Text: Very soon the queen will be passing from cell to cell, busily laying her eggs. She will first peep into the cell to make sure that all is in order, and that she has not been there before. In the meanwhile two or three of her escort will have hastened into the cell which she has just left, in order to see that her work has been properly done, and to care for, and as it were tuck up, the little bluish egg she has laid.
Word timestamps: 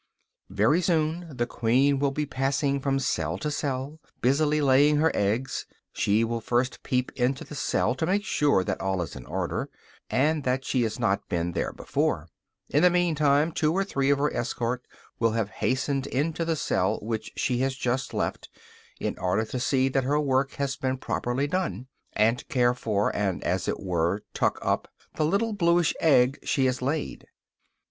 Very 0.49 0.81
soon 0.81 1.27
the 1.29 1.45
queen 1.45 1.99
will 1.99 2.09
be 2.09 2.25
passing 2.25 2.79
from 2.79 2.97
cell 2.97 3.37
to 3.37 3.51
cell, 3.51 3.99
busily 4.19 4.59
laying 4.59 4.95
her 4.97 5.11
eggs. 5.13 5.67
She 5.93 6.23
will 6.23 6.41
first 6.41 6.81
peep 6.81 7.11
into 7.11 7.43
the 7.43 7.53
cell 7.53 7.93
to 7.93 8.07
make 8.07 8.23
sure 8.25 8.63
that 8.63 8.81
all 8.81 9.03
is 9.03 9.15
in 9.15 9.27
order, 9.27 9.69
and 10.09 10.43
that 10.43 10.65
she 10.65 10.81
has 10.81 10.97
not 10.99 11.29
been 11.29 11.51
there 11.51 11.71
before. 11.71 12.29
In 12.67 12.81
the 12.81 12.89
meanwhile 12.89 13.51
two 13.51 13.71
or 13.73 13.83
three 13.83 14.09
of 14.09 14.17
her 14.17 14.33
escort 14.35 14.83
will 15.19 15.33
have 15.33 15.51
hastened 15.61 16.07
into 16.07 16.45
the 16.45 16.55
cell 16.55 16.97
which 17.03 17.31
she 17.35 17.59
has 17.59 17.75
just 17.75 18.11
left, 18.11 18.49
in 18.99 19.19
order 19.19 19.45
to 19.45 19.59
see 19.59 19.87
that 19.89 20.03
her 20.03 20.19
work 20.19 20.53
has 20.53 20.75
been 20.75 20.97
properly 20.97 21.45
done, 21.45 21.85
and 22.13 22.39
to 22.39 22.45
care 22.45 22.73
for, 22.73 23.15
and 23.15 23.43
as 23.43 23.67
it 23.67 23.79
were 23.79 24.23
tuck 24.33 24.57
up, 24.63 24.87
the 25.13 25.23
little 25.25 25.53
bluish 25.53 25.93
egg 26.01 26.39
she 26.41 26.65
has 26.65 26.81
laid. 26.81 27.27